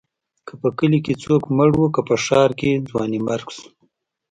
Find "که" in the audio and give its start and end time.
0.47-0.53, 1.95-2.01